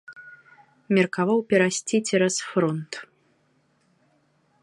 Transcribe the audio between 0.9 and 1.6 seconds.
Меркаваў